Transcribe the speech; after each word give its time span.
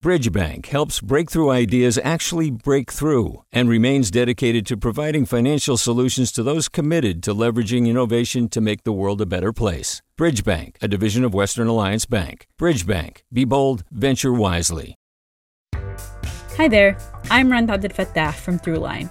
Bridgebank 0.00 0.66
helps 0.66 1.00
breakthrough 1.00 1.50
ideas 1.50 1.98
actually 2.04 2.52
break 2.52 2.92
through 2.92 3.42
and 3.50 3.68
remains 3.68 4.12
dedicated 4.12 4.64
to 4.66 4.76
providing 4.76 5.26
financial 5.26 5.76
solutions 5.76 6.30
to 6.30 6.44
those 6.44 6.68
committed 6.68 7.20
to 7.24 7.34
leveraging 7.34 7.88
innovation 7.88 8.48
to 8.50 8.60
make 8.60 8.84
the 8.84 8.92
world 8.92 9.20
a 9.20 9.26
better 9.26 9.52
place. 9.52 10.00
Bridgebank, 10.16 10.76
a 10.80 10.86
division 10.86 11.24
of 11.24 11.34
Western 11.34 11.66
Alliance 11.66 12.06
Bank. 12.06 12.46
Bridgebank, 12.60 13.22
be 13.32 13.44
bold, 13.44 13.82
venture 13.90 14.32
wisely. 14.32 14.94
Hi 16.56 16.68
there, 16.68 16.96
I'm 17.28 17.50
Rund 17.50 17.68
Abdelfatah 17.68 18.34
from 18.34 18.60
Throughline. 18.60 19.10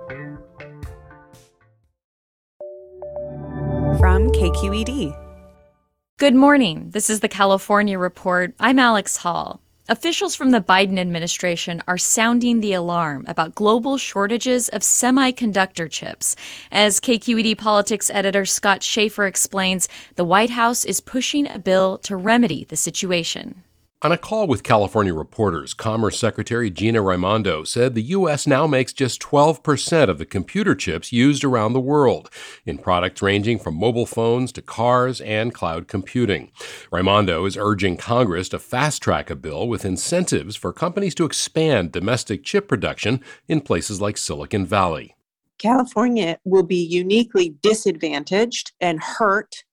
From 3.99 4.29
KQED. 4.31 5.13
Good 6.17 6.33
morning. 6.33 6.91
This 6.91 7.09
is 7.09 7.19
the 7.19 7.27
California 7.27 7.99
Report. 7.99 8.55
I'm 8.59 8.79
Alex 8.79 9.17
Hall. 9.17 9.59
Officials 9.89 10.33
from 10.33 10.51
the 10.51 10.61
Biden 10.61 10.97
administration 10.97 11.83
are 11.87 11.97
sounding 11.97 12.61
the 12.61 12.73
alarm 12.73 13.25
about 13.27 13.55
global 13.55 13.97
shortages 13.97 14.69
of 14.69 14.81
semiconductor 14.81 15.91
chips. 15.91 16.35
As 16.71 17.01
KQED 17.01 17.57
politics 17.57 18.09
editor 18.13 18.45
Scott 18.45 18.81
Shafer 18.81 19.25
explains, 19.25 19.89
the 20.15 20.23
White 20.23 20.51
House 20.51 20.85
is 20.85 21.01
pushing 21.01 21.47
a 21.49 21.59
bill 21.59 21.97
to 21.99 22.15
remedy 22.15 22.63
the 22.63 22.77
situation. 22.77 23.63
On 24.03 24.11
a 24.11 24.17
call 24.17 24.47
with 24.47 24.63
California 24.63 25.13
reporters, 25.13 25.75
Commerce 25.75 26.17
Secretary 26.17 26.71
Gina 26.71 27.03
Raimondo 27.03 27.63
said 27.63 27.93
the 27.93 28.01
U.S. 28.01 28.47
now 28.47 28.65
makes 28.65 28.93
just 28.93 29.21
12% 29.21 30.09
of 30.09 30.17
the 30.17 30.25
computer 30.25 30.73
chips 30.73 31.13
used 31.13 31.43
around 31.43 31.73
the 31.73 31.79
world, 31.79 32.31
in 32.65 32.79
products 32.79 33.21
ranging 33.21 33.59
from 33.59 33.75
mobile 33.75 34.07
phones 34.07 34.51
to 34.53 34.61
cars 34.63 35.21
and 35.21 35.53
cloud 35.53 35.87
computing. 35.87 36.51
Raimondo 36.91 37.45
is 37.45 37.55
urging 37.55 37.95
Congress 37.95 38.49
to 38.49 38.57
fast 38.57 39.03
track 39.03 39.29
a 39.29 39.35
bill 39.35 39.67
with 39.67 39.85
incentives 39.85 40.55
for 40.55 40.73
companies 40.73 41.13
to 41.13 41.25
expand 41.25 41.91
domestic 41.91 42.43
chip 42.43 42.67
production 42.67 43.21
in 43.47 43.61
places 43.61 44.01
like 44.01 44.17
Silicon 44.17 44.65
Valley. 44.65 45.15
California 45.59 46.39
will 46.43 46.63
be 46.63 46.83
uniquely 46.83 47.53
disadvantaged 47.61 48.71
and 48.81 48.99
hurt 48.99 49.63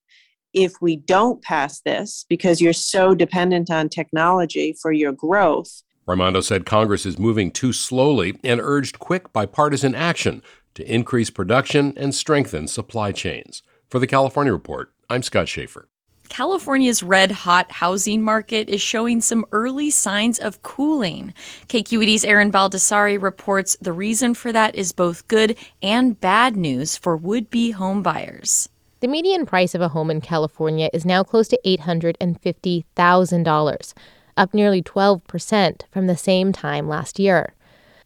if 0.52 0.72
we 0.80 0.96
don't 0.96 1.42
pass 1.42 1.80
this 1.80 2.24
because 2.28 2.60
you're 2.60 2.72
so 2.72 3.14
dependent 3.14 3.70
on 3.70 3.88
technology 3.88 4.74
for 4.80 4.92
your 4.92 5.12
growth. 5.12 5.82
Raimondo 6.06 6.40
said 6.40 6.64
Congress 6.64 7.04
is 7.04 7.18
moving 7.18 7.50
too 7.50 7.72
slowly 7.72 8.38
and 8.42 8.60
urged 8.62 8.98
quick 8.98 9.32
bipartisan 9.32 9.94
action 9.94 10.42
to 10.74 10.92
increase 10.92 11.28
production 11.28 11.92
and 11.96 12.14
strengthen 12.14 12.66
supply 12.66 13.12
chains. 13.12 13.62
For 13.90 13.98
the 13.98 14.06
California 14.06 14.52
Report, 14.52 14.92
I'm 15.10 15.22
Scott 15.22 15.48
Shafer. 15.48 15.88
California's 16.28 17.02
red 17.02 17.30
hot 17.30 17.70
housing 17.72 18.22
market 18.22 18.68
is 18.68 18.80
showing 18.80 19.20
some 19.20 19.44
early 19.52 19.90
signs 19.90 20.38
of 20.38 20.62
cooling. 20.62 21.34
KQED's 21.68 22.24
Erin 22.24 22.52
Baldassari 22.52 23.20
reports 23.20 23.76
the 23.80 23.92
reason 23.92 24.34
for 24.34 24.52
that 24.52 24.74
is 24.74 24.92
both 24.92 25.26
good 25.28 25.56
and 25.82 26.20
bad 26.20 26.56
news 26.56 26.96
for 26.96 27.16
would 27.16 27.50
be 27.50 27.72
homebuyers. 27.72 28.68
The 29.00 29.08
median 29.08 29.46
price 29.46 29.76
of 29.76 29.80
a 29.80 29.86
home 29.88 30.10
in 30.10 30.20
California 30.20 30.90
is 30.92 31.04
now 31.04 31.22
close 31.22 31.46
to 31.48 31.60
$850,000, 31.64 33.94
up 34.36 34.52
nearly 34.52 34.82
12% 34.82 35.82
from 35.90 36.08
the 36.08 36.16
same 36.16 36.52
time 36.52 36.88
last 36.88 37.20
year. 37.20 37.54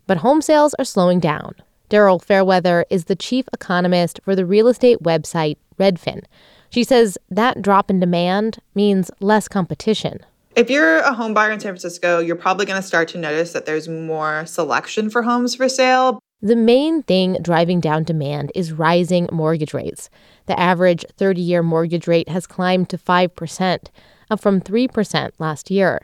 But 0.06 0.18
home 0.18 0.42
sales 0.42 0.74
are 0.78 0.84
slowing 0.84 1.18
down. 1.18 1.54
Daryl 1.88 2.22
Fairweather 2.22 2.84
is 2.90 3.06
the 3.06 3.16
chief 3.16 3.46
economist 3.52 4.20
for 4.22 4.36
the 4.36 4.44
real 4.44 4.68
estate 4.68 5.02
website 5.02 5.56
Redfin. 5.78 6.24
She 6.68 6.84
says 6.84 7.16
that 7.30 7.62
drop 7.62 7.88
in 7.90 8.00
demand 8.00 8.58
means 8.74 9.10
less 9.20 9.48
competition. 9.48 10.18
If 10.56 10.68
you're 10.68 10.98
a 10.98 11.14
home 11.14 11.32
buyer 11.32 11.52
in 11.52 11.60
San 11.60 11.72
Francisco, 11.72 12.18
you're 12.18 12.36
probably 12.36 12.66
going 12.66 12.80
to 12.80 12.86
start 12.86 13.08
to 13.08 13.16
notice 13.18 13.54
that 13.54 13.64
there's 13.64 13.88
more 13.88 14.44
selection 14.44 15.08
for 15.08 15.22
homes 15.22 15.54
for 15.54 15.70
sale. 15.70 16.20
The 16.44 16.56
main 16.56 17.04
thing 17.04 17.38
driving 17.40 17.78
down 17.78 18.02
demand 18.02 18.50
is 18.56 18.72
rising 18.72 19.28
mortgage 19.30 19.72
rates. 19.72 20.10
The 20.46 20.58
average 20.58 21.04
30 21.16 21.40
year 21.40 21.62
mortgage 21.62 22.08
rate 22.08 22.28
has 22.28 22.48
climbed 22.48 22.88
to 22.88 22.98
5%, 22.98 23.86
up 24.28 24.40
from 24.40 24.60
3% 24.60 25.30
last 25.38 25.70
year, 25.70 26.00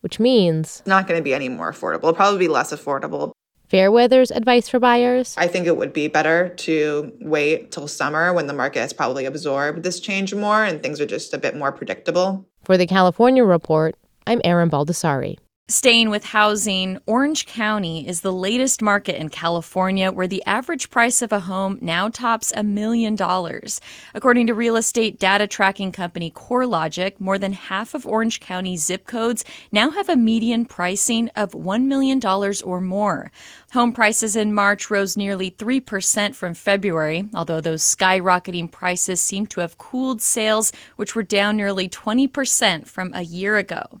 which 0.00 0.18
means. 0.18 0.80
It's 0.80 0.88
not 0.88 1.06
going 1.06 1.20
to 1.20 1.22
be 1.22 1.34
any 1.34 1.48
more 1.48 1.70
affordable. 1.70 1.98
It'll 1.98 2.14
probably 2.14 2.40
be 2.40 2.48
less 2.48 2.72
affordable. 2.72 3.30
Fairweather's 3.68 4.32
advice 4.32 4.68
for 4.68 4.80
buyers? 4.80 5.36
I 5.38 5.46
think 5.46 5.68
it 5.68 5.76
would 5.76 5.92
be 5.92 6.08
better 6.08 6.48
to 6.48 7.12
wait 7.20 7.70
till 7.70 7.86
summer 7.86 8.32
when 8.32 8.48
the 8.48 8.54
market 8.54 8.80
has 8.80 8.92
probably 8.92 9.24
absorbed 9.24 9.84
this 9.84 10.00
change 10.00 10.34
more 10.34 10.64
and 10.64 10.82
things 10.82 11.00
are 11.00 11.06
just 11.06 11.32
a 11.32 11.38
bit 11.38 11.56
more 11.56 11.70
predictable. 11.70 12.44
For 12.64 12.76
the 12.76 12.88
California 12.88 13.44
Report, 13.44 13.94
I'm 14.26 14.40
Erin 14.42 14.68
Baldassari. 14.68 15.38
Staying 15.68 16.10
with 16.10 16.26
housing, 16.26 17.00
Orange 17.06 17.44
County 17.44 18.06
is 18.06 18.20
the 18.20 18.32
latest 18.32 18.80
market 18.80 19.20
in 19.20 19.28
California 19.28 20.12
where 20.12 20.28
the 20.28 20.44
average 20.46 20.90
price 20.90 21.22
of 21.22 21.32
a 21.32 21.40
home 21.40 21.76
now 21.80 22.08
tops 22.08 22.52
a 22.54 22.62
million 22.62 23.16
dollars. 23.16 23.80
According 24.14 24.46
to 24.46 24.54
real 24.54 24.76
estate 24.76 25.18
data 25.18 25.48
tracking 25.48 25.90
company 25.90 26.30
CoreLogic, 26.30 27.18
more 27.18 27.36
than 27.36 27.52
half 27.52 27.94
of 27.94 28.06
Orange 28.06 28.38
County 28.38 28.76
zip 28.76 29.08
codes 29.08 29.44
now 29.72 29.90
have 29.90 30.08
a 30.08 30.14
median 30.14 30.66
pricing 30.66 31.30
of 31.34 31.50
$1 31.50 31.86
million 31.86 32.24
or 32.24 32.80
more. 32.80 33.32
Home 33.72 33.92
prices 33.92 34.36
in 34.36 34.54
March 34.54 34.88
rose 34.88 35.16
nearly 35.16 35.50
3% 35.50 36.36
from 36.36 36.54
February, 36.54 37.28
although 37.34 37.60
those 37.60 37.82
skyrocketing 37.82 38.70
prices 38.70 39.20
seem 39.20 39.46
to 39.48 39.62
have 39.62 39.78
cooled 39.78 40.22
sales, 40.22 40.70
which 40.94 41.16
were 41.16 41.24
down 41.24 41.56
nearly 41.56 41.88
20% 41.88 42.86
from 42.86 43.10
a 43.14 43.22
year 43.22 43.56
ago. 43.56 44.00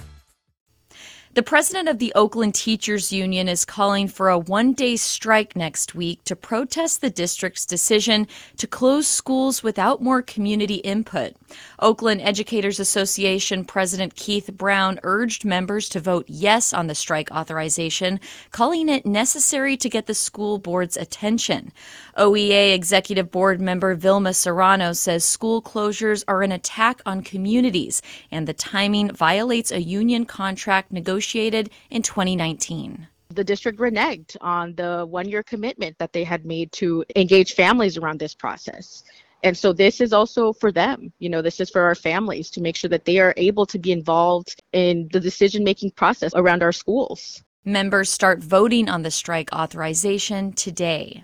The 1.33 1.43
president 1.43 1.87
of 1.87 1.97
the 1.97 2.11
Oakland 2.13 2.55
Teachers 2.55 3.13
Union 3.13 3.47
is 3.47 3.63
calling 3.63 4.09
for 4.09 4.27
a 4.27 4.37
one 4.37 4.73
day 4.73 4.97
strike 4.97 5.55
next 5.55 5.95
week 5.95 6.21
to 6.25 6.35
protest 6.35 6.99
the 6.99 7.09
district's 7.09 7.65
decision 7.65 8.27
to 8.57 8.67
close 8.67 9.07
schools 9.07 9.63
without 9.63 10.01
more 10.01 10.21
community 10.21 10.75
input. 10.75 11.33
Oakland 11.79 12.19
Educators 12.21 12.81
Association 12.81 13.63
President 13.63 14.15
Keith 14.15 14.51
Brown 14.51 14.99
urged 15.03 15.45
members 15.45 15.87
to 15.89 16.01
vote 16.01 16.25
yes 16.27 16.73
on 16.73 16.87
the 16.87 16.95
strike 16.95 17.31
authorization, 17.31 18.19
calling 18.51 18.89
it 18.89 19.05
necessary 19.05 19.77
to 19.77 19.89
get 19.89 20.07
the 20.07 20.13
school 20.13 20.57
board's 20.57 20.97
attention. 20.97 21.71
OEA 22.17 22.73
Executive 22.73 23.31
Board 23.31 23.61
member 23.61 23.95
Vilma 23.95 24.33
Serrano 24.33 24.91
says 24.91 25.23
school 25.23 25.61
closures 25.61 26.25
are 26.27 26.43
an 26.43 26.51
attack 26.51 27.01
on 27.05 27.23
communities 27.23 28.01
and 28.31 28.49
the 28.49 28.53
timing 28.53 29.09
violates 29.13 29.71
a 29.71 29.81
union 29.81 30.25
contract 30.25 30.91
negotiated 31.21 31.69
in 31.91 32.01
2019. 32.01 33.07
The 33.29 33.43
district 33.43 33.79
reneged 33.79 34.35
on 34.41 34.73
the 34.75 35.05
one 35.07 35.29
year 35.29 35.43
commitment 35.43 35.97
that 35.99 36.13
they 36.13 36.23
had 36.23 36.45
made 36.45 36.71
to 36.73 37.05
engage 37.15 37.53
families 37.53 37.95
around 37.97 38.19
this 38.19 38.33
process. 38.33 39.03
And 39.43 39.55
so 39.55 39.71
this 39.71 40.01
is 40.01 40.13
also 40.13 40.51
for 40.51 40.71
them. 40.71 41.13
You 41.19 41.29
know, 41.29 41.41
this 41.41 41.59
is 41.59 41.69
for 41.69 41.81
our 41.81 41.95
families 41.95 42.49
to 42.51 42.61
make 42.61 42.75
sure 42.75 42.89
that 42.89 43.05
they 43.05 43.19
are 43.19 43.33
able 43.37 43.65
to 43.67 43.79
be 43.79 43.91
involved 43.91 44.55
in 44.73 45.09
the 45.13 45.19
decision 45.19 45.63
making 45.63 45.91
process 45.91 46.31
around 46.35 46.63
our 46.63 46.73
schools. 46.73 47.43
Members 47.63 48.09
start 48.09 48.39
voting 48.39 48.89
on 48.89 49.03
the 49.03 49.11
strike 49.11 49.49
authorization 49.53 50.53
today. 50.53 51.23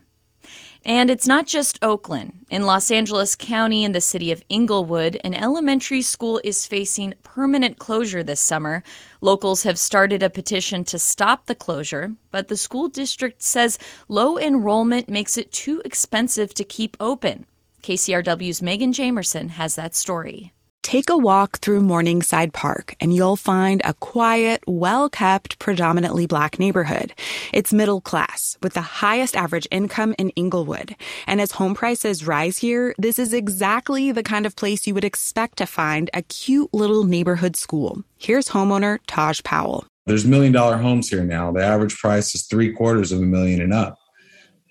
And 0.88 1.10
it's 1.10 1.28
not 1.28 1.46
just 1.48 1.78
Oakland. 1.82 2.46
In 2.50 2.66
Los 2.66 2.92
Angeles 2.92 3.36
County 3.36 3.84
in 3.84 3.92
the 3.92 4.00
city 4.00 4.32
of 4.32 4.42
Inglewood, 4.48 5.20
an 5.22 5.34
elementary 5.34 6.02
school 6.02 6.40
is 6.46 6.66
facing 6.66 7.14
permanent 7.24 7.78
closure 7.78 8.24
this 8.24 8.40
summer. 8.40 8.84
Locals 9.20 9.64
have 9.64 9.78
started 9.78 10.24
a 10.24 10.30
petition 10.30 10.86
to 10.86 10.98
stop 10.98 11.46
the 11.46 11.56
closure, 11.56 12.14
but 12.32 12.48
the 12.48 12.56
school 12.56 12.88
district 12.88 13.44
says 13.44 13.78
low 14.08 14.40
enrollment 14.40 15.10
makes 15.10 15.38
it 15.38 15.52
too 15.52 15.82
expensive 15.84 16.54
to 16.54 16.64
keep 16.64 16.96
open. 17.02 17.46
KCRW's 17.84 18.62
Megan 18.62 18.94
Jamerson 18.94 19.50
has 19.50 19.76
that 19.76 19.94
story. 19.94 20.54
Take 20.88 21.10
a 21.10 21.18
walk 21.18 21.60
through 21.60 21.82
Morningside 21.82 22.54
Park 22.54 22.96
and 23.02 23.14
you'll 23.14 23.36
find 23.36 23.82
a 23.84 23.94
quiet, 23.96 24.64
well 24.68 25.10
kept, 25.10 25.60
predominantly 25.60 26.28
black 26.28 26.60
neighborhood. 26.60 27.12
It's 27.52 27.74
middle 27.74 28.00
class 28.00 28.58
with 28.64 28.74
the 28.74 29.02
highest 29.04 29.36
average 29.36 29.68
income 29.70 30.16
in 30.18 30.30
Inglewood. 30.38 30.96
And 31.28 31.42
as 31.42 31.52
home 31.52 31.76
prices 31.76 32.26
rise 32.26 32.60
here, 32.60 32.96
this 32.98 33.20
is 33.20 33.34
exactly 33.34 34.14
the 34.14 34.24
kind 34.24 34.46
of 34.46 34.56
place 34.56 34.88
you 34.88 34.94
would 34.94 35.04
expect 35.04 35.58
to 35.58 35.66
find 35.66 36.10
a 36.14 36.22
cute 36.22 36.74
little 36.74 37.04
neighborhood 37.04 37.58
school. 37.58 38.04
Here's 38.18 38.48
homeowner 38.48 39.00
Taj 39.08 39.42
Powell. 39.44 39.86
There's 40.06 40.24
million 40.24 40.54
dollar 40.54 40.78
homes 40.78 41.10
here 41.10 41.26
now. 41.26 41.52
The 41.52 41.66
average 41.66 41.98
price 41.98 42.34
is 42.34 42.46
three 42.46 42.72
quarters 42.72 43.12
of 43.12 43.20
a 43.20 43.26
million 43.26 43.60
and 43.60 43.74
up. 43.74 43.98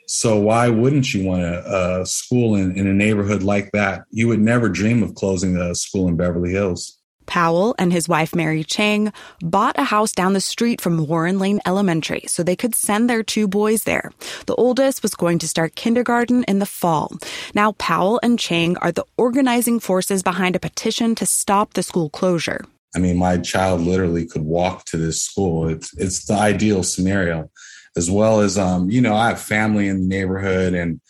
So 0.06 0.38
why 0.38 0.68
wouldn't 0.68 1.12
you 1.12 1.26
want 1.26 1.42
a, 1.42 2.00
a 2.00 2.06
school 2.06 2.54
in, 2.54 2.76
in 2.76 2.86
a 2.86 2.94
neighborhood 2.94 3.42
like 3.42 3.72
that? 3.72 4.04
You 4.10 4.28
would 4.28 4.40
never 4.40 4.68
dream 4.68 5.02
of 5.02 5.14
closing 5.14 5.56
a 5.56 5.74
school 5.74 6.08
in 6.08 6.16
Beverly 6.16 6.52
Hills. 6.52 6.98
Powell 7.26 7.74
and 7.76 7.92
his 7.92 8.08
wife 8.08 8.34
Mary 8.34 8.64
Chang 8.64 9.12
bought 9.42 9.78
a 9.78 9.84
house 9.84 10.12
down 10.12 10.32
the 10.32 10.40
street 10.40 10.80
from 10.80 11.06
Warren 11.06 11.38
Lane 11.40 11.60
Elementary 11.66 12.22
so 12.28 12.42
they 12.42 12.56
could 12.56 12.74
send 12.74 13.10
their 13.10 13.24
two 13.24 13.48
boys 13.48 13.82
there. 13.82 14.12
The 14.46 14.54
oldest 14.54 15.02
was 15.02 15.14
going 15.14 15.40
to 15.40 15.48
start 15.48 15.74
kindergarten 15.74 16.44
in 16.44 16.60
the 16.60 16.66
fall. 16.66 17.10
Now 17.52 17.72
Powell 17.72 18.20
and 18.22 18.38
Chang 18.38 18.76
are 18.78 18.92
the 18.92 19.04
organizing 19.16 19.80
forces 19.80 20.22
behind 20.22 20.56
a 20.56 20.60
petition 20.60 21.16
to 21.16 21.26
stop 21.26 21.74
the 21.74 21.82
school 21.82 22.10
closure. 22.10 22.64
I 22.94 22.98
mean, 22.98 23.18
my 23.18 23.38
child 23.38 23.82
literally 23.82 24.24
could 24.24 24.42
walk 24.42 24.84
to 24.86 24.96
this 24.96 25.20
school. 25.20 25.68
It's 25.68 25.92
it's 25.98 26.24
the 26.26 26.34
ideal 26.34 26.82
scenario 26.82 27.50
as 27.96 28.10
well 28.10 28.40
as 28.40 28.58
um, 28.58 28.90
you 28.90 29.00
know 29.00 29.14
I 29.14 29.28
have 29.28 29.40
family 29.40 29.88
in 29.88 30.00
the 30.00 30.06
neighborhood 30.06 30.74
and 30.74 31.00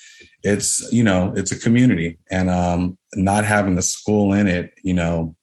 it's 0.43 0.91
you 0.93 1.03
know 1.03 1.33
it's 1.37 1.53
a 1.53 1.59
community 1.59 2.19
and 2.31 2.49
um, 2.49 2.99
not 3.15 3.44
having 3.44 3.77
a 3.79 3.83
school 3.83 4.33
in 4.33 4.47
it 4.47 4.73
you 4.83 4.94
know 4.94 5.35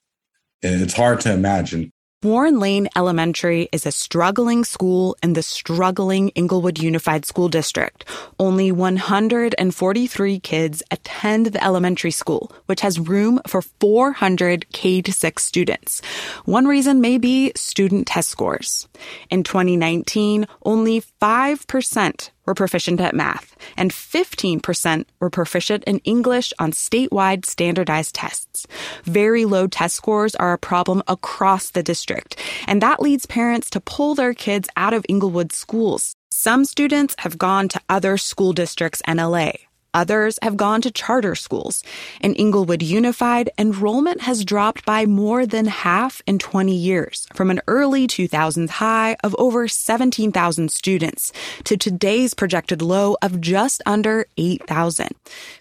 it's 0.62 0.94
hard 0.94 1.20
to 1.20 1.32
imagine 1.32 1.92
Warren 2.24 2.58
Lane 2.58 2.88
Elementary 2.96 3.68
is 3.70 3.84
a 3.84 3.92
struggling 3.92 4.64
school 4.64 5.14
in 5.22 5.34
the 5.34 5.42
struggling 5.42 6.30
Inglewood 6.30 6.78
Unified 6.78 7.26
School 7.26 7.50
District. 7.50 8.02
Only 8.40 8.72
143 8.72 10.40
kids 10.40 10.82
attend 10.90 11.46
the 11.48 11.62
elementary 11.62 12.12
school, 12.12 12.50
which 12.64 12.80
has 12.80 12.98
room 12.98 13.42
for 13.46 13.60
400 13.60 14.72
K 14.72 15.02
6 15.02 15.44
students. 15.44 16.00
One 16.46 16.66
reason 16.66 17.02
may 17.02 17.18
be 17.18 17.52
student 17.56 18.06
test 18.06 18.30
scores. 18.30 18.88
In 19.28 19.42
2019, 19.42 20.46
only 20.64 21.02
5% 21.20 22.30
were 22.46 22.54
proficient 22.54 23.00
at 23.00 23.14
math, 23.14 23.56
and 23.76 23.90
15% 23.90 25.04
were 25.20 25.30
proficient 25.30 25.84
in 25.84 25.98
English 26.00 26.52
on 26.58 26.72
statewide 26.72 27.44
standardized 27.44 28.14
tests. 28.14 28.66
Very 29.04 29.44
low 29.44 29.66
test 29.66 29.94
scores 29.94 30.34
are 30.36 30.52
a 30.52 30.58
problem 30.58 31.02
across 31.08 31.70
the 31.70 31.82
district, 31.82 32.38
and 32.66 32.80
that 32.80 33.00
leads 33.00 33.26
parents 33.26 33.70
to 33.70 33.80
pull 33.80 34.14
their 34.14 34.34
kids 34.34 34.68
out 34.76 34.94
of 34.94 35.06
Inglewood 35.08 35.52
schools. 35.52 36.14
Some 36.30 36.64
students 36.64 37.14
have 37.18 37.38
gone 37.38 37.68
to 37.68 37.80
other 37.88 38.16
school 38.16 38.52
districts 38.52 39.00
in 39.06 39.18
LA. 39.18 39.52
Others 39.94 40.38
have 40.42 40.56
gone 40.56 40.82
to 40.82 40.90
charter 40.90 41.34
schools. 41.34 41.82
In 42.20 42.34
Inglewood 42.34 42.82
Unified, 42.82 43.50
enrollment 43.56 44.22
has 44.22 44.44
dropped 44.44 44.84
by 44.84 45.06
more 45.06 45.46
than 45.46 45.66
half 45.66 46.20
in 46.26 46.38
20 46.38 46.74
years, 46.74 47.26
from 47.34 47.50
an 47.50 47.60
early 47.68 48.06
2000s 48.06 48.68
high 48.68 49.16
of 49.22 49.34
over 49.38 49.68
17,000 49.68 50.70
students 50.70 51.32
to 51.62 51.76
today's 51.76 52.34
projected 52.34 52.82
low 52.82 53.16
of 53.22 53.40
just 53.40 53.80
under 53.86 54.26
8,000. 54.36 55.10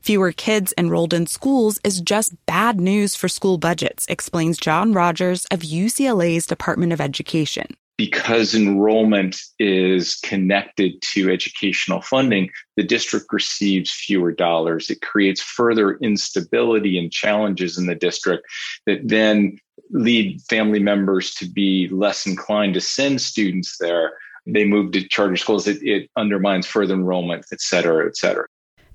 Fewer 0.02 0.32
kids 0.32 0.74
enrolled 0.78 1.14
in 1.14 1.28
schools 1.28 1.80
is 1.84 2.02
just 2.02 2.34
bad 2.48 2.82
news 2.82 3.16
for 3.16 3.28
school 3.28 3.58
budgets, 3.58 4.08
explains 4.10 4.58
John 4.58 4.94
Rogers 4.94 5.46
of 5.52 5.60
UCLA's 5.60 6.48
Department 6.48 6.92
of 6.92 7.00
Education 7.00 7.68
because 7.98 8.56
enrollment 8.56 9.40
is 9.60 10.16
connected 10.24 11.02
to 11.14 11.32
educational 11.32 12.02
funding, 12.02 12.50
the 12.76 12.84
district 12.84 13.28
receives 13.32 13.92
fewer 13.92 14.32
dollars. 14.32 14.90
It 14.90 15.02
creates 15.02 15.42
further 15.42 15.98
instability 15.98 16.98
and 16.98 17.12
challenges 17.12 17.78
in 17.78 17.86
the 17.86 17.96
district 17.96 18.46
that 18.88 19.08
then 19.08 19.58
lead 19.92 20.42
family 20.50 20.80
members 20.80 21.34
to 21.36 21.46
be 21.46 21.88
less 21.90 22.26
inclined 22.26 22.74
to 22.74 22.82
send 22.82 23.22
students 23.22 23.78
there. 23.80 24.14
They 24.46 24.66
move 24.66 24.92
to 24.94 25.08
charter 25.08 25.38
schools. 25.38 25.68
It, 25.68 25.78
it 25.84 26.10
undermines 26.18 26.66
further 26.66 26.96
enrollment, 26.96 27.46
et 27.52 27.62
cetera, 27.62 28.08
et 28.08 28.18
cetera. 28.18 28.48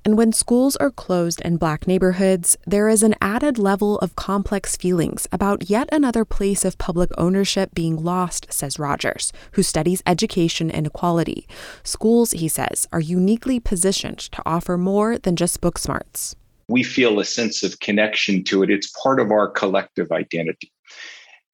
And 0.04 0.16
when 0.16 0.32
schools 0.32 0.76
are 0.76 0.90
closed 0.90 1.40
in 1.42 1.56
black 1.56 1.86
neighborhoods, 1.86 2.56
there 2.66 2.88
is 2.88 3.02
an 3.02 3.14
added 3.20 3.58
level 3.58 3.98
of 3.98 4.16
complex 4.16 4.76
feelings 4.76 5.28
about 5.32 5.68
yet 5.68 5.88
another 5.92 6.24
place 6.24 6.64
of 6.64 6.78
public 6.78 7.10
ownership 7.18 7.74
being 7.74 7.96
lost, 8.02 8.50
says 8.50 8.78
Rogers, 8.78 9.32
who 9.52 9.62
studies 9.62 10.02
education 10.06 10.70
inequality. 10.70 11.46
Schools, 11.82 12.30
he 12.30 12.48
says, 12.48 12.88
are 12.92 13.00
uniquely 13.00 13.60
positioned 13.60 14.18
to 14.18 14.42
offer 14.46 14.78
more 14.78 15.18
than 15.18 15.36
just 15.36 15.60
book 15.60 15.78
smarts. 15.78 16.34
We 16.68 16.82
feel 16.82 17.18
a 17.18 17.24
sense 17.24 17.62
of 17.62 17.80
connection 17.80 18.44
to 18.44 18.62
it. 18.62 18.70
It's 18.70 18.90
part 19.02 19.20
of 19.20 19.30
our 19.30 19.48
collective 19.48 20.12
identity. 20.12 20.72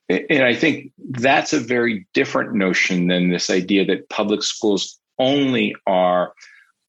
And 0.09 0.43
I 0.43 0.55
think 0.55 0.93
that's 1.11 1.53
a 1.53 1.59
very 1.61 2.07
different 2.13 2.55
notion 2.55 3.07
than 3.07 3.31
this 3.31 3.49
idea 3.49 3.85
that 3.87 4.11
public 4.11 4.43
schools 4.43 5.01
only 5.19 5.75
are 5.87 6.35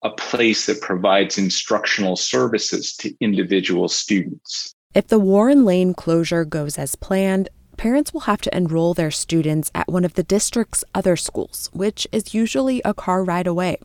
a 0.06 0.12
place 0.12 0.68
that 0.68 0.82
provides 0.82 1.40
instructional 1.40 2.16
services 2.16 2.96
to 2.98 3.12
individual 3.20 3.88
students. 3.88 4.76
If 4.94 5.08
the 5.08 5.18
Warren 5.18 5.66
Lane 5.66 5.96
closure 5.96 6.46
goes 6.46 6.78
as 6.78 6.96
planned, 6.96 7.50
parents 7.78 8.14
will 8.14 8.22
have 8.22 8.42
to 8.42 8.56
enroll 8.56 8.94
their 8.94 9.12
students 9.12 9.72
at 9.76 9.88
one 9.88 10.06
of 10.06 10.14
the 10.16 10.24
district's 10.24 10.84
other 10.94 11.16
schools, 11.16 11.70
which 11.74 12.08
is 12.12 12.34
usually 12.34 12.82
a 12.84 12.94
car 12.94 13.24
ride 13.24 13.48
away. 13.48 13.78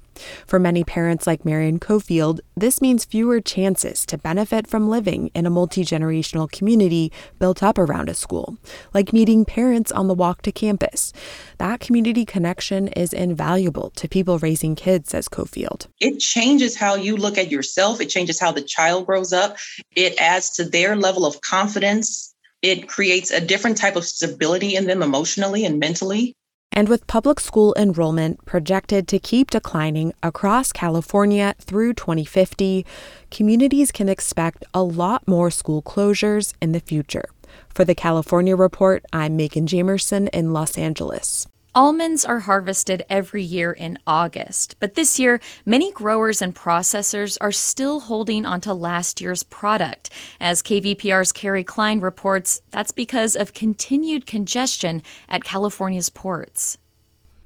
For 0.47 0.59
many 0.59 0.85
parents 0.85 1.27
like 1.27 1.45
Marion 1.45 1.79
Cofield, 1.79 2.41
this 2.57 2.81
means 2.81 3.05
fewer 3.05 3.41
chances 3.41 4.05
to 4.07 4.19
benefit 4.19 4.67
from 4.67 4.89
living 4.89 5.31
in 5.35 5.47
a 5.47 5.51
multi 5.51 5.85
generational 5.85 6.51
community 6.51 7.13
built 7.39 7.63
up 7.63 7.79
around 7.79 8.09
a 8.09 8.15
school, 8.15 8.59
like 8.93 9.13
meeting 9.13 9.45
parents 9.45 9.91
on 9.93 10.09
the 10.09 10.15
walk 10.15 10.43
to 10.43 10.53
campus. 10.53 11.13
That 11.59 11.81
community 11.81 12.25
connection 12.25 12.89
is 12.89 13.13
invaluable 13.13 13.91
to 13.97 14.09
people 14.09 14.39
raising 14.39 14.75
kids, 14.75 15.11
says 15.11 15.29
Cofield. 15.29 15.87
It 16.01 16.19
changes 16.19 16.77
how 16.77 16.95
you 16.95 17.17
look 17.17 17.39
at 17.39 17.51
yourself, 17.51 18.01
it 18.01 18.09
changes 18.09 18.41
how 18.41 18.53
the 18.53 18.63
child 18.63 19.07
grows 19.07 19.33
up, 19.33 19.57
it 19.97 20.19
adds 20.19 20.51
to 20.51 20.65
their 20.65 20.97
level 20.97 21.25
of 21.27 21.41
confidence. 21.41 22.30
It 22.63 22.89
creates 22.89 23.31
a 23.31 23.41
different 23.41 23.79
type 23.79 23.97
of 23.97 24.05
stability 24.05 24.77
in 24.77 24.87
them 24.87 25.03
emotionally 25.03 25.65
and 25.65 25.79
mentally. 25.79 26.35
And 26.73 26.89
with 26.89 27.07
public 27.07 27.41
school 27.41 27.75
enrollment 27.77 28.45
projected 28.45 29.09
to 29.09 29.19
keep 29.19 29.51
declining 29.51 30.13
across 30.23 30.71
California 30.71 31.55
through 31.59 31.95
2050, 31.95 32.87
communities 33.31 33.91
can 33.91 34.09
expect 34.09 34.65
a 34.73 34.83
lot 34.83 35.27
more 35.27 35.51
school 35.51 35.83
closures 35.83 36.55
in 36.61 36.73
the 36.73 36.81
future. 36.81 37.25
For 37.69 37.85
the 37.85 37.95
California 37.95 38.55
Report, 38.55 39.05
I'm 39.13 39.37
Megan 39.37 39.67
Jamerson 39.67 40.29
in 40.29 40.53
Los 40.53 40.79
Angeles. 40.79 41.49
Almonds 41.73 42.25
are 42.25 42.41
harvested 42.41 43.05
every 43.09 43.45
year 43.45 43.71
in 43.71 43.97
August, 44.05 44.75
but 44.81 44.97
this 44.97 45.21
year, 45.21 45.41
many 45.65 45.93
growers 45.93 46.43
and 46.43 46.53
processors 46.53 47.39
are 47.41 47.53
still 47.53 48.01
holding 48.01 48.45
onto 48.45 48.73
last 48.73 49.21
year's 49.21 49.45
product. 49.45 50.11
As 50.41 50.63
KVPR's 50.63 51.31
Kerry 51.31 51.63
Klein 51.63 52.01
reports, 52.01 52.61
that's 52.73 52.91
because 52.91 53.37
of 53.37 53.55
continued 53.55 54.27
congestion 54.27 55.01
at 55.29 55.45
California's 55.45 56.11
ports. 56.11 56.77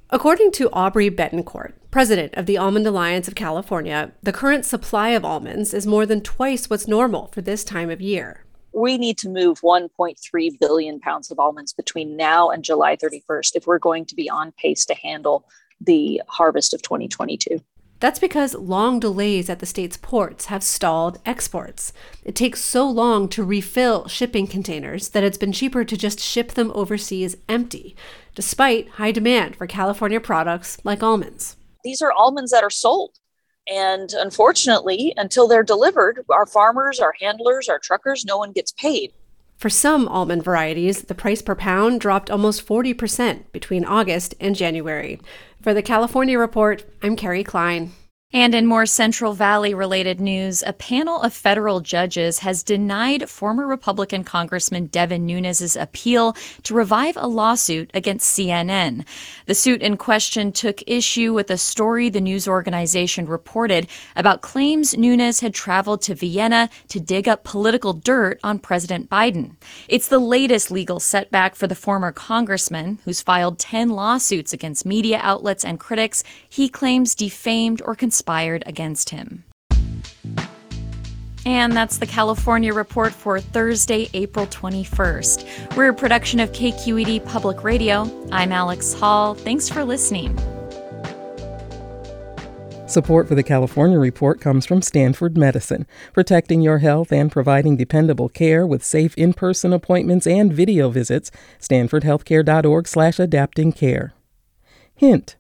According 0.09 0.53
to 0.53 0.71
Aubrey 0.73 1.11
Betancourt, 1.11 1.75
president 1.91 2.33
of 2.33 2.47
the 2.47 2.57
Almond 2.57 2.87
Alliance 2.87 3.29
of 3.29 3.35
California, 3.35 4.13
the 4.23 4.33
current 4.33 4.65
supply 4.65 5.11
of 5.11 5.27
almonds 5.27 5.75
is 5.75 5.87
more 5.87 6.07
than 6.07 6.23
twice 6.23 6.71
what's 6.71 6.89
normal 6.89 7.27
for 7.27 7.43
this 7.43 7.63
time 7.63 7.91
of 7.91 8.01
year 8.01 8.44
we 8.75 8.99
need 8.99 9.17
to 9.19 9.29
move 9.29 9.61
1.3 9.61 10.61
billion 10.61 11.01
pounds 11.01 11.31
of 11.31 11.39
almonds 11.39 11.73
between 11.73 12.17
now 12.17 12.51
and 12.51 12.65
July 12.65 12.97
31st 12.97 13.55
if 13.55 13.67
we're 13.67 13.79
going 13.79 14.05
to 14.07 14.15
be 14.15 14.29
on 14.29 14.53
pace 14.53 14.85
to 14.87 14.95
handle 14.95 15.47
the 15.81 16.21
harvest 16.29 16.75
of 16.75 16.83
2022. 16.83 17.61
That's 18.01 18.19
because 18.19 18.55
long 18.55 19.01
delays 19.01 19.49
at 19.49 19.61
the 19.61 19.67
state's 19.67 19.97
ports 19.97 20.47
have 20.47 20.63
stalled 20.63 21.21
exports. 21.25 21.93
It 22.25 22.35
takes 22.35 22.63
so 22.63 22.89
long 22.89 23.29
to 23.31 23.45
refill 23.45 24.09
shipping 24.09 24.47
containers 24.47 25.11
that 25.11 25.25
it's 25.25 25.39
been 25.39 25.53
cheaper 25.53 25.85
to 25.85 25.97
just 25.97 26.21
ship 26.21 26.53
them 26.53 26.73
overseas 26.75 27.37
empty, 27.49 27.97
despite 28.35 28.89
high 28.91 29.13
demand 29.13 29.57
for 29.57 29.67
California 29.67 30.21
products 30.21 30.79
like 30.85 31.03
almonds. 31.03 31.57
These 31.85 32.03
are 32.03 32.13
almonds 32.13 32.51
that 32.51 32.65
are 32.65 32.71
sold. 32.71 33.19
And 33.69 34.13
unfortunately, 34.13 35.15
until 35.17 35.49
they're 35.49 35.63
delivered, 35.63 36.25
our 36.31 36.47
farmers, 36.47 37.01
our 37.01 37.15
handlers, 37.21 37.69
our 37.69 37.79
truckers, 37.79 38.25
no 38.25 38.37
one 38.37 38.53
gets 38.53 38.73
paid. 38.73 39.13
For 39.57 39.71
some 39.71 40.09
almond 40.09 40.45
varieties, 40.45 41.03
the 41.03 41.15
price 41.15 41.41
per 41.41 41.55
pound 41.55 42.01
dropped 42.01 42.31
almost 42.31 42.67
40% 42.67 43.53
between 43.53 43.85
August 43.85 44.35
and 44.41 44.55
January. 44.55 45.21
For 45.63 45.73
the 45.73 45.83
California 45.83 46.39
Report, 46.39 46.85
I'm 47.03 47.17
Kerry 47.17 47.45
Klein. 47.45 47.93
And 48.35 48.53
in 48.53 48.67
more 48.67 48.85
Central 48.85 49.33
Valley 49.33 49.75
related 49.75 50.21
news, 50.21 50.65
a 50.67 50.73
panel 50.73 51.23
of 51.23 51.33
federal 51.33 51.79
judges 51.79 52.41
has 52.41 52.65
denied 52.65 53.31
former 53.31 53.65
Republican 53.65 54.25
Congressman 54.25 54.87
Devin 54.87 55.25
Nunes' 55.25 55.77
appeal 55.77 56.37
to 56.65 56.75
revive 56.75 57.17
a 57.17 57.29
lawsuit 57.29 57.93
against 57.95 58.37
CNN. 58.37 59.07
The 59.47 59.55
suit 59.55 59.83
in 59.83 59.97
question 59.97 60.51
took 60.51 60.83
issue 60.85 61.33
with 61.33 61.49
a 61.49 61.57
story 61.57 62.09
the 62.09 62.21
news 62.21 62.49
organization 62.49 63.27
reported 63.27 63.87
about 64.17 64.43
claims 64.43 64.99
Nunes 64.99 65.39
had 65.39 65.55
traveled 65.55 66.03
to 66.03 66.17
Vienna 66.17 66.71
to 66.89 66.99
dig 66.99 67.29
up 67.29 67.45
political 67.45 67.93
dirt 67.93 68.41
on 68.43 68.59
President 68.59 69.09
Biden. 69.09 69.55
It's 69.87 70.09
the 70.09 70.19
latest 70.19 70.73
legal 70.73 70.99
setback 70.99 71.55
for 71.55 71.69
the 71.69 71.77
former 71.77 72.11
congressman, 72.11 72.99
who's 73.05 73.23
filed 73.23 73.61
10 73.61 73.91
lawsuits 73.91 74.53
against 74.53 74.85
media 74.85 75.21
outlets 75.23 75.65
and 75.65 75.79
critics 75.79 76.25
he 76.49 76.69
claims 76.69 77.15
defamed 77.15 77.81
or 77.85 77.95
conspired 77.95 78.24
conspired 78.25 78.63
against 78.65 79.11
him. 79.11 79.45
And 81.47 81.75
that's 81.75 81.99
the 81.99 82.07
California 82.07 82.73
Report 82.73 83.13
for 83.13 83.39
Thursday, 83.39 84.09
April 84.15 84.47
21st. 84.47 85.77
We're 85.77 85.91
a 85.91 85.95
production 85.95 86.41
of 86.41 86.51
KQED 86.53 87.27
Public 87.27 87.63
Radio. 87.63 88.11
I'm 88.33 88.51
Alex 88.51 88.95
Hall. 88.95 89.35
Thanks 89.35 89.69
for 89.69 89.85
listening. 89.85 90.39
Support 92.87 93.29
for 93.29 93.35
the 93.35 93.43
California 93.43 93.99
Report 93.99 94.41
comes 94.41 94.65
from 94.65 94.81
Stanford 94.81 95.37
Medicine, 95.37 95.87
protecting 96.15 96.63
your 96.63 96.79
health 96.79 97.13
and 97.13 97.31
providing 97.31 97.77
dependable 97.77 98.31
care 98.31 98.67
with 98.67 98.83
safe 98.83 99.15
in-person 99.19 99.75
appointments 99.75 100.27
and 100.27 100.51
video 100.51 100.89
visits. 100.89 101.31
StanfordHealthcare.org/slash-adapting 101.61 103.73
care. 103.73 104.15
Hint 104.95 105.37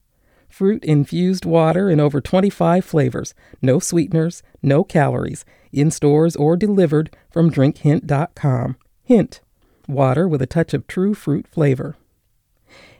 fruit 0.54 0.84
infused 0.84 1.44
water 1.44 1.90
in 1.90 1.99
over 1.99 2.20
25 2.20 2.84
flavors, 2.84 3.34
no 3.61 3.80
sweeteners, 3.80 4.40
no 4.62 4.84
calories, 4.84 5.44
in 5.73 5.90
stores 5.90 6.37
or 6.37 6.56
delivered 6.56 7.11
from 7.28 7.50
drinkhint.com. 7.50 8.76
Hint 9.02 9.40
water 9.88 10.28
with 10.28 10.40
a 10.40 10.46
touch 10.46 10.73
of 10.73 10.87
true 10.87 11.12
fruit 11.12 11.49
flavor. 11.49 11.96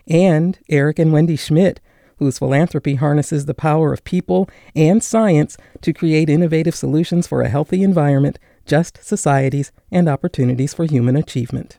And 0.09 0.59
Eric 0.69 0.99
and 0.99 1.13
Wendy 1.13 1.37
Schmidt, 1.37 1.81
whose 2.19 2.41
philanthropy 2.41 2.97
harnesses 2.97 3.47
the 3.47 3.55
power 3.55 3.93
of 3.93 4.03
people 4.03 4.51
and 4.75 5.03
science 5.03 5.57
to 5.83 5.93
create 5.93 6.29
innovative 6.29 6.75
solutions 6.75 7.29
for 7.29 7.41
a 7.41 7.49
healthy 7.49 7.85
environment, 7.85 8.37
just 8.67 8.99
societies, 9.05 9.71
and 9.93 10.09
opportunities 10.09 10.75
for 10.75 10.87
human 10.87 11.15
achievement. 11.15 11.79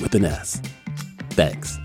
with 0.00 0.14
an 0.14 0.24
S. 0.24 0.60
Thanks. 1.30 1.78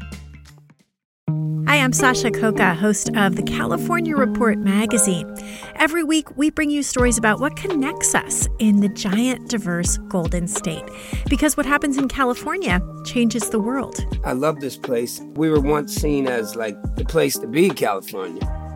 Hi, 1.67 1.77
I'm 1.77 1.93
Sasha 1.93 2.29
Khokha, 2.29 2.75
host 2.75 3.09
of 3.15 3.35
the 3.35 3.43
California 3.43 4.15
Report 4.15 4.59
magazine. 4.59 5.35
Every 5.75 6.03
week, 6.03 6.37
we 6.37 6.51
bring 6.51 6.69
you 6.69 6.83
stories 6.83 7.17
about 7.17 7.39
what 7.39 7.55
connects 7.55 8.13
us 8.13 8.47
in 8.59 8.81
the 8.81 8.89
giant, 8.89 9.49
diverse 9.49 9.97
Golden 10.07 10.47
State. 10.47 10.83
Because 11.27 11.57
what 11.57 11.65
happens 11.65 11.97
in 11.97 12.07
California 12.07 12.79
changes 13.03 13.49
the 13.49 13.59
world. 13.59 14.05
I 14.23 14.33
love 14.33 14.59
this 14.59 14.77
place. 14.77 15.19
We 15.33 15.49
were 15.49 15.59
once 15.59 15.95
seen 15.95 16.27
as 16.27 16.55
like 16.55 16.77
the 16.95 17.05
place 17.05 17.37
to 17.39 17.47
be, 17.47 17.69
California. 17.69 18.64